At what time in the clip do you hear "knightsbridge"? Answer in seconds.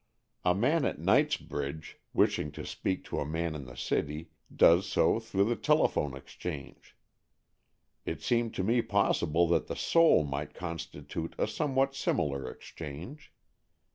0.97-1.99